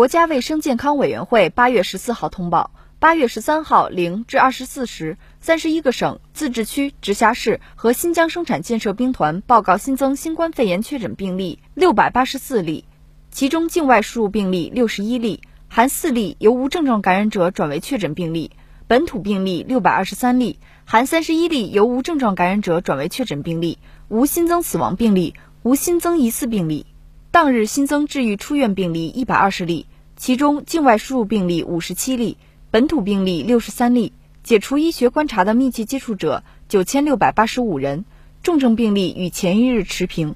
[0.00, 12.86] 国家卫生健康委员会八月十四号通报，八月十三号零至二十四时，三十一个省、自治区、直辖市和新疆生产建设兵团报告新增新冠肺炎确诊病例六百八十四例，
[13.30, 18.52] 其中境外输入病例六十一例，含四例由无症状感染者转为确诊病例；
[18.86, 23.76] 本土病例六百二十三例，含三十一例由无症状感染者转为确诊病例，
[24.08, 26.86] 无新增死亡病例，无新增疑似病例。
[27.32, 29.86] 当日新增治愈出院病例一百二十例，
[30.20, 32.36] 其中境外输入病例五十七例，
[32.70, 38.04] 本土病例六十三例，解除医学观察的密切接触者九千六百八十五人，
[38.42, 40.34] 重症病例与前一日持平。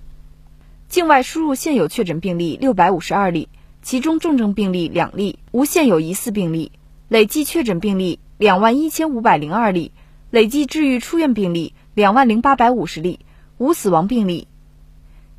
[0.88, 3.50] 境外输入现有确诊病例六百五十二例，
[3.82, 6.72] 其中重症病例两例，无现有疑似病例，
[7.08, 9.92] 累计确诊病例两万一千五百零二例，
[10.30, 13.20] 累计治愈出院病例两万零八百五十例，
[13.58, 14.48] 无死亡病例。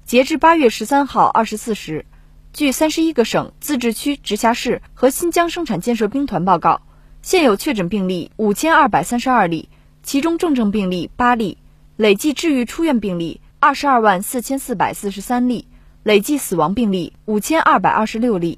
[0.05, 2.05] 截至八月十三号二十四时，
[2.55, 6.83] 据三十一个省、自治区、直辖市和新疆生产建设兵团报告，
[7.21, 9.67] 现有确诊病例五千二百三十二例，
[10.03, 11.57] 其中重症病例八例，
[11.97, 15.67] 累计治愈出院病例二十二万四千四百四十三例，
[16.01, 18.57] 累计死亡病例五千二百二十六例，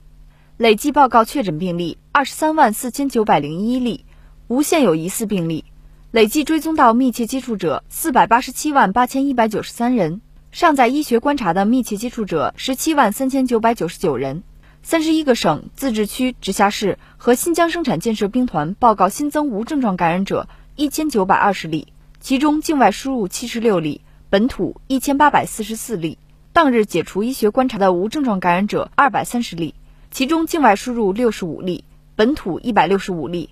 [0.57, 4.05] 累计报告确诊病例二十三万四千九百零一例，
[4.47, 5.65] 无现有疑似病例，
[6.11, 10.21] 累计追踪到密切接触者四百八十七万八千一百九十三人。
[10.51, 14.43] 尚在医学观察的密切接触者十七万三千九百九十九人，
[14.81, 26.17] 三十一个省、自治区、直辖市和新疆生产建设兵团报告新增无症状感染者一千九百二十例，其中境外输入七十六例，本土一千八百四十四例。
[26.53, 29.75] 当日解除医学观察的无症状感染者二百三十例，
[30.09, 31.83] 其中境外输入六十五例，
[32.15, 33.51] 本土一百六十五例。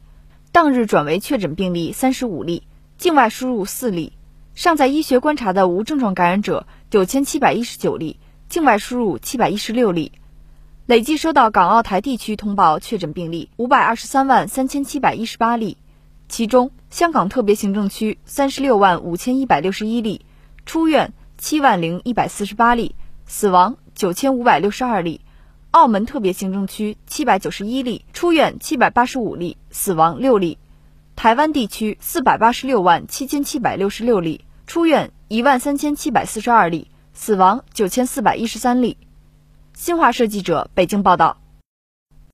[0.52, 2.64] 当日转为确诊病例三十五例，
[2.98, 4.14] 境外输入四例。
[4.56, 10.14] 尚在医学观察的无症状感染者九千七百一十九例，境外输入七百一十六例，
[10.86, 15.78] 累计收到港澳台地区通报确诊病例五百二十三万三千七百一十八例，
[16.30, 20.26] 其中香港特别行政区三十六万五千一百六十一例，
[20.66, 25.20] 出院七万零一百四十八例，死亡九千五百六十二例；
[25.72, 30.58] 澳门特别行政区七百九十一例，出院七百八十五例，死亡六例；
[31.26, 34.46] 台湾地区四百八十六万七千七百六十六例。
[34.68, 38.96] 出院一万三千七百四十二例，死亡九千四百一十三例。
[39.74, 41.38] 新华社记者北京报道。